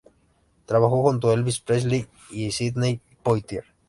[0.65, 3.65] Trabajó junto a Elvis Presley y Sydney Poitier.